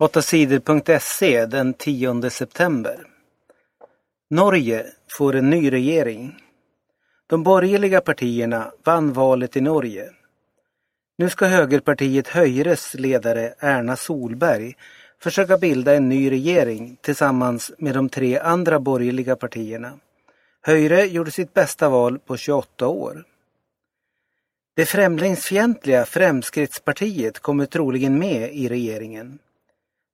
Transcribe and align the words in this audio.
8sidor.se 0.00 1.46
den 1.46 1.74
10 1.74 2.30
september. 2.30 3.06
Norge 4.30 4.86
får 5.18 5.36
en 5.36 5.50
ny 5.50 5.70
regering. 5.70 6.36
De 7.26 7.42
borgerliga 7.42 8.00
partierna 8.00 8.72
vann 8.84 9.12
valet 9.12 9.56
i 9.56 9.60
Norge. 9.60 10.10
Nu 11.18 11.30
ska 11.30 11.46
högerpartiet 11.46 12.28
Höjres 12.28 12.94
ledare 12.94 13.54
Erna 13.58 13.96
Solberg 13.96 14.76
försöka 15.22 15.58
bilda 15.58 15.94
en 15.94 16.08
ny 16.08 16.30
regering 16.30 16.96
tillsammans 17.00 17.72
med 17.78 17.94
de 17.94 18.08
tre 18.08 18.38
andra 18.38 18.80
borgerliga 18.80 19.36
partierna. 19.36 19.92
Höjre 20.62 21.06
gjorde 21.06 21.30
sitt 21.30 21.54
bästa 21.54 21.88
val 21.88 22.18
på 22.18 22.36
28 22.36 22.88
år. 22.88 23.24
Det 24.76 24.86
främlingsfientliga 24.86 26.04
Fremskrittspartiet 26.04 27.38
kommer 27.38 27.66
troligen 27.66 28.18
med 28.18 28.52
i 28.52 28.68
regeringen. 28.68 29.38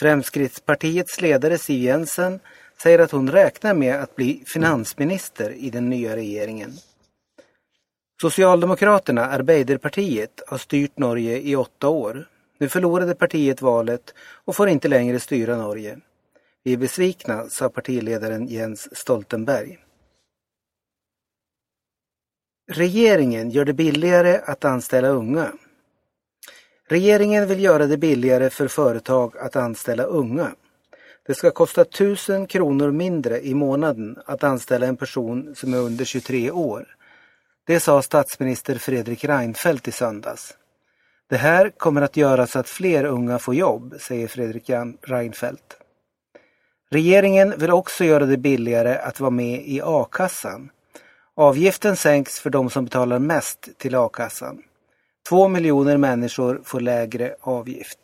Fremskrittspartiets 0.00 1.20
ledare 1.20 1.58
Siv 1.58 1.82
Jensen 1.82 2.40
säger 2.82 2.98
att 2.98 3.10
hon 3.10 3.30
räknar 3.30 3.74
med 3.74 3.94
att 3.94 4.16
bli 4.16 4.44
finansminister 4.46 5.50
i 5.50 5.70
den 5.70 5.90
nya 5.90 6.16
regeringen. 6.16 6.72
Socialdemokraterna, 8.20 9.26
Arbeiderpartiet, 9.26 10.42
har 10.46 10.58
styrt 10.58 10.98
Norge 10.98 11.38
i 11.40 11.56
åtta 11.56 11.88
år. 11.88 12.28
Nu 12.58 12.68
förlorade 12.68 13.14
partiet 13.14 13.62
valet 13.62 14.14
och 14.44 14.56
får 14.56 14.68
inte 14.68 14.88
längre 14.88 15.20
styra 15.20 15.56
Norge. 15.56 15.98
Vi 16.64 16.72
är 16.72 16.76
besvikna, 16.76 17.48
sa 17.48 17.68
partiledaren 17.68 18.46
Jens 18.46 18.96
Stoltenberg. 18.96 19.78
Regeringen 22.72 23.50
gör 23.50 23.64
det 23.64 23.72
billigare 23.72 24.40
att 24.44 24.64
anställa 24.64 25.08
unga. 25.08 25.52
Regeringen 26.90 27.46
vill 27.46 27.64
göra 27.64 27.86
det 27.86 27.96
billigare 27.96 28.50
för 28.50 28.68
företag 28.68 29.36
att 29.38 29.56
anställa 29.56 30.02
unga. 30.02 30.50
Det 31.26 31.34
ska 31.34 31.50
kosta 31.50 31.82
1000 31.82 32.46
kronor 32.46 32.90
mindre 32.90 33.46
i 33.46 33.54
månaden 33.54 34.18
att 34.26 34.44
anställa 34.44 34.86
en 34.86 34.96
person 34.96 35.54
som 35.56 35.74
är 35.74 35.78
under 35.78 36.04
23 36.04 36.50
år. 36.50 36.96
Det 37.66 37.80
sa 37.80 38.02
statsminister 38.02 38.74
Fredrik 38.74 39.24
Reinfeldt 39.24 39.88
i 39.88 39.92
söndags. 39.92 40.54
Det 41.28 41.36
här 41.36 41.70
kommer 41.70 42.02
att 42.02 42.16
göra 42.16 42.46
så 42.46 42.58
att 42.58 42.68
fler 42.68 43.04
unga 43.04 43.38
får 43.38 43.54
jobb, 43.54 43.94
säger 44.00 44.28
Fredrik 44.28 44.70
Reinfeldt. 45.02 45.76
Regeringen 46.90 47.54
vill 47.58 47.70
också 47.70 48.04
göra 48.04 48.26
det 48.26 48.36
billigare 48.36 48.96
att 48.98 49.20
vara 49.20 49.30
med 49.30 49.62
i 49.66 49.80
a-kassan. 49.84 50.70
Avgiften 51.34 51.96
sänks 51.96 52.40
för 52.40 52.50
de 52.50 52.70
som 52.70 52.84
betalar 52.84 53.18
mest 53.18 53.68
till 53.78 53.94
a-kassan. 53.94 54.62
Två 55.30 55.48
miljoner 55.48 55.96
människor 55.96 56.60
får 56.64 56.80
lägre 56.80 57.36
avgift. 57.40 57.98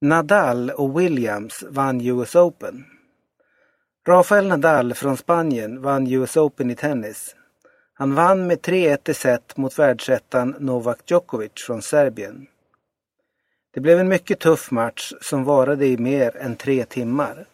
Nadal 0.00 0.70
och 0.70 1.00
Williams 1.00 1.64
vann 1.68 2.00
US 2.00 2.34
Open. 2.34 2.84
Rafael 4.08 4.48
Nadal 4.48 4.94
från 4.94 5.16
Spanien 5.16 5.82
vann 5.82 6.06
US 6.06 6.36
Open 6.36 6.70
i 6.70 6.74
tennis. 6.74 7.36
Han 7.94 8.14
vann 8.14 8.46
med 8.46 8.58
3-1 8.58 9.10
i 9.10 9.14
set 9.14 9.56
mot 9.56 9.78
världsettan 9.78 10.56
Novak 10.58 11.10
Djokovic 11.10 11.52
från 11.66 11.82
Serbien. 11.82 12.46
Det 13.74 13.80
blev 13.80 13.98
en 13.98 14.08
mycket 14.08 14.40
tuff 14.40 14.70
match 14.70 15.12
som 15.20 15.44
varade 15.44 15.86
i 15.86 15.96
mer 15.96 16.36
än 16.36 16.56
tre 16.56 16.84
timmar. 16.84 17.46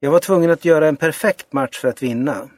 Jag 0.00 0.10
var 0.10 0.18
tvungen 0.18 0.50
att 0.50 0.64
göra 0.64 0.88
en 0.88 0.96
perfekt 0.96 1.52
match 1.52 1.80
för 1.80 1.88
att 1.88 2.02
vinna. 2.02 2.50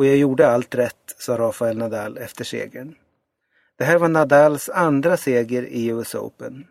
Och 0.00 0.06
jag 0.06 0.16
gjorde 0.16 0.50
allt 0.50 0.74
rätt, 0.74 1.14
sa 1.18 1.38
Rafael 1.38 1.78
Nadal 1.78 2.18
efter 2.18 2.44
segern. 2.44 2.94
Det 3.78 3.84
här 3.84 3.98
var 3.98 4.08
Nadals 4.08 4.68
andra 4.68 5.16
seger 5.16 5.62
i 5.62 5.86
US 5.86 6.14
Open. 6.14 6.66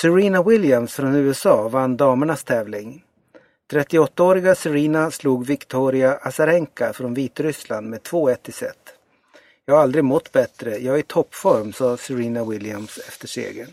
Serena 0.00 0.42
Williams 0.42 0.94
från 0.94 1.14
USA 1.14 1.68
vann 1.68 1.96
damernas 1.96 2.44
tävling. 2.44 3.04
38-åriga 3.72 4.54
Serena 4.54 5.10
slog 5.10 5.46
Victoria 5.46 6.16
Azarenka 6.16 6.92
från 6.92 7.14
Vitryssland 7.14 7.90
med 7.90 8.00
2-1 8.00 8.36
i 8.48 8.52
set. 8.52 8.94
Jag 9.64 9.74
har 9.74 9.82
aldrig 9.82 10.04
mått 10.04 10.32
bättre, 10.32 10.78
jag 10.78 10.94
är 10.94 10.98
i 10.98 11.02
toppform, 11.02 11.72
sa 11.72 11.96
Serena 11.96 12.44
Williams 12.44 12.98
efter 12.98 13.28
segern. 13.28 13.70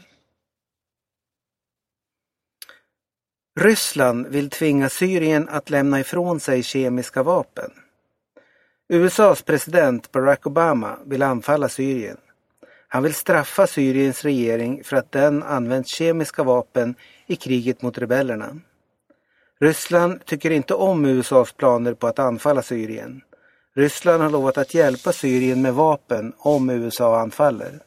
Ryssland 3.60 4.28
vill 4.28 4.50
tvinga 4.50 4.90
Syrien 4.90 5.50
att 5.50 5.70
lämna 5.70 6.00
ifrån 6.00 6.40
sig 6.40 6.64
kemiska 6.64 7.24
vapen. 7.24 7.72
USAs 8.94 9.42
president 9.42 10.12
Barack 10.12 10.48
Obama 10.48 10.98
vill 11.06 11.24
anfalla 11.24 11.70
Syrien. 11.70 12.18
Han 12.88 13.04
vill 13.04 13.14
straffa 13.14 13.68
Syriens 13.68 14.24
regering 14.24 14.84
för 14.84 14.98
att 14.98 15.12
den 15.12 15.44
använt 15.44 15.88
kemiska 15.88 16.44
vapen 16.44 16.96
i 17.28 17.36
kriget 17.36 17.82
mot 17.82 17.98
rebellerna. 17.98 18.56
Ryssland 19.60 20.26
tycker 20.26 20.52
inte 20.52 20.74
om 20.74 21.06
USAs 21.06 21.52
planer 21.52 21.94
på 21.94 22.08
att 22.08 22.20
anfalla 22.20 22.62
Syrien. 22.62 23.22
Ryssland 23.76 24.24
har 24.24 24.30
lovat 24.30 24.58
att 24.58 24.74
hjälpa 24.74 25.14
Syrien 25.14 25.62
med 25.62 25.74
vapen 25.74 26.34
om 26.38 26.70
USA 26.70 27.20
anfaller. 27.20 27.80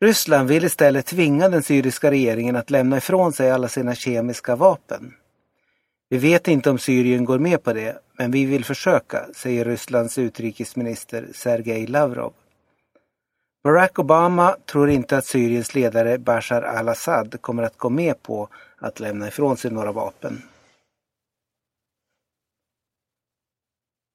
Ryssland 0.00 0.48
vill 0.48 0.64
istället 0.64 1.06
tvinga 1.06 1.48
den 1.48 1.62
syriska 1.62 2.10
regeringen 2.10 2.56
att 2.56 2.70
lämna 2.70 2.96
ifrån 2.96 3.32
sig 3.32 3.50
alla 3.50 3.68
sina 3.68 3.94
kemiska 3.94 4.56
vapen. 4.56 5.14
Vi 6.08 6.18
vet 6.18 6.48
inte 6.48 6.70
om 6.70 6.78
Syrien 6.78 7.24
går 7.24 7.38
med 7.38 7.62
på 7.62 7.72
det, 7.72 7.98
men 8.18 8.30
vi 8.30 8.44
vill 8.44 8.64
försöka, 8.64 9.26
säger 9.34 9.64
Rysslands 9.64 10.18
utrikesminister 10.18 11.28
Sergej 11.34 11.86
Lavrov. 11.86 12.32
Barack 13.64 13.98
Obama 13.98 14.56
tror 14.66 14.90
inte 14.90 15.16
att 15.16 15.26
Syriens 15.26 15.74
ledare 15.74 16.18
Bashar 16.18 16.62
al-Assad 16.62 17.40
kommer 17.40 17.62
att 17.62 17.78
gå 17.78 17.88
med 17.90 18.22
på 18.22 18.48
att 18.78 19.00
lämna 19.00 19.28
ifrån 19.28 19.56
sig 19.56 19.70
några 19.70 19.92
vapen. 19.92 20.42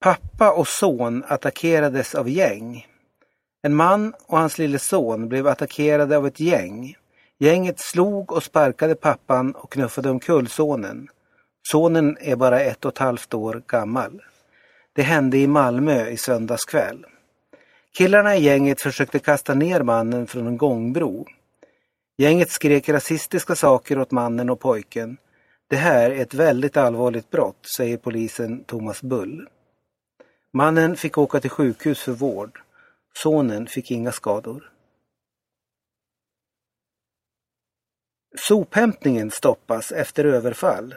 Pappa 0.00 0.52
och 0.52 0.68
son 0.68 1.24
attackerades 1.28 2.14
av 2.14 2.28
gäng. 2.28 2.86
En 3.62 3.74
man 3.74 4.14
och 4.26 4.38
hans 4.38 4.58
lille 4.58 4.78
son 4.78 5.28
blev 5.28 5.46
attackerade 5.46 6.16
av 6.16 6.26
ett 6.26 6.40
gäng. 6.40 6.96
Gänget 7.38 7.80
slog 7.80 8.32
och 8.32 8.42
sparkade 8.42 8.94
pappan 8.94 9.54
och 9.54 9.72
knuffade 9.72 10.10
omkull 10.10 10.48
sonen. 10.48 11.08
Sonen 11.62 12.16
är 12.20 12.36
bara 12.36 12.60
ett 12.60 12.84
och 12.84 12.92
ett 12.92 12.98
halvt 12.98 13.34
år 13.34 13.62
gammal. 13.66 14.22
Det 14.92 15.02
hände 15.02 15.38
i 15.38 15.46
Malmö 15.46 16.08
i 16.08 16.16
söndags 16.16 16.64
kväll. 16.64 17.06
Killarna 17.98 18.36
i 18.36 18.42
gänget 18.42 18.80
försökte 18.80 19.18
kasta 19.18 19.54
ner 19.54 19.82
mannen 19.82 20.26
från 20.26 20.46
en 20.46 20.56
gångbro. 20.56 21.26
Gänget 22.18 22.50
skrek 22.50 22.88
rasistiska 22.88 23.54
saker 23.54 23.98
åt 23.98 24.10
mannen 24.10 24.50
och 24.50 24.60
pojken. 24.60 25.16
Det 25.68 25.76
här 25.76 26.10
är 26.10 26.22
ett 26.22 26.34
väldigt 26.34 26.76
allvarligt 26.76 27.30
brott, 27.30 27.66
säger 27.76 27.96
polisen 27.96 28.64
Thomas 28.64 29.02
Bull. 29.02 29.48
Mannen 30.52 30.96
fick 30.96 31.18
åka 31.18 31.40
till 31.40 31.50
sjukhus 31.50 32.00
för 32.02 32.12
vård. 32.12 32.60
Sonen 33.14 33.66
fick 33.66 33.90
inga 33.90 34.12
skador. 34.12 34.72
Sophämtningen 38.38 39.30
stoppas 39.30 39.92
efter 39.92 40.24
överfall. 40.24 40.94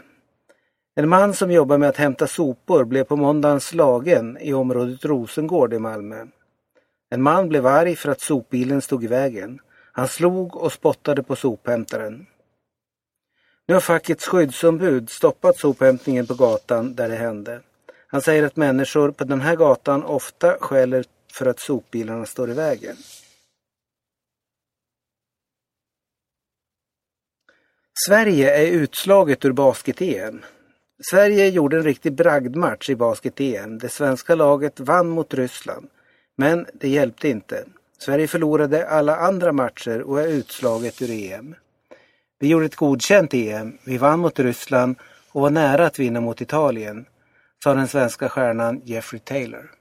En 0.96 1.10
man 1.10 1.34
som 1.34 1.52
jobbar 1.52 1.78
med 1.78 1.90
att 1.90 1.98
hämta 1.98 2.28
sopor 2.28 2.86
blev 2.86 3.04
på 3.04 3.16
måndagen 3.16 3.62
slagen 3.62 4.38
i 4.42 4.54
området 4.54 5.06
Rosengård 5.06 5.74
i 5.74 5.80
Malmö. 5.80 6.26
En 7.10 7.22
man 7.22 7.50
blev 7.50 7.68
arg 7.68 7.96
för 7.96 8.10
att 8.10 8.22
sopbilen 8.22 8.82
stod 8.82 9.04
i 9.04 9.08
vägen. 9.08 9.60
Han 9.92 10.08
slog 10.08 10.56
och 10.56 10.74
spottade 10.74 11.24
på 11.24 11.36
sophämtaren. 11.36 12.26
Nu 13.66 13.74
har 13.74 13.82
fackets 13.82 14.28
skyddsombud 14.28 15.10
stoppat 15.10 15.58
sophämtningen 15.58 16.28
på 16.28 16.34
gatan 16.34 16.96
där 16.96 17.10
det 17.10 17.16
hände. 17.16 17.62
Han 18.08 18.22
säger 18.22 18.44
att 18.44 18.56
människor 18.56 19.12
på 19.12 19.24
den 19.24 19.42
här 19.42 19.56
gatan 19.56 20.04
ofta 20.04 20.58
skäller 20.60 21.06
för 21.34 21.46
att 21.46 21.60
sopbilarna 21.60 22.26
står 22.26 22.50
i 22.50 22.54
vägen. 22.54 22.96
Sverige 28.08 28.58
är 28.58 28.72
utslaget 28.72 29.46
ur 29.46 29.52
basket-EM. 29.52 30.42
Sverige 31.06 31.50
gjorde 31.50 31.78
en 31.78 31.84
riktig 31.84 32.14
bragdmatch 32.14 32.90
i 32.90 32.96
basket-EM. 32.96 33.78
Det 33.78 33.90
svenska 33.90 34.36
laget 34.36 34.80
vann 34.80 35.10
mot 35.10 35.34
Ryssland. 35.34 35.88
Men 36.36 36.66
det 36.74 36.90
hjälpte 36.90 37.30
inte. 37.30 37.66
Sverige 37.98 38.28
förlorade 38.28 38.88
alla 38.88 39.16
andra 39.16 39.52
matcher 39.52 40.02
och 40.02 40.22
är 40.22 40.28
utslaget 40.28 41.02
ur 41.02 41.12
EM. 41.12 41.56
Vi 42.40 42.48
gjorde 42.48 42.66
ett 42.66 42.76
godkänt 42.76 43.34
EM. 43.34 43.78
Vi 43.86 43.98
vann 43.98 44.20
mot 44.20 44.40
Ryssland 44.40 44.96
och 45.32 45.42
var 45.42 45.50
nära 45.50 45.86
att 45.86 46.00
vinna 46.00 46.22
mot 46.22 46.42
Italien, 46.42 47.06
sa 47.64 47.74
den 47.74 47.88
svenska 47.88 48.30
stjärnan 48.30 48.82
Jeffrey 48.84 49.20
Taylor. 49.20 49.72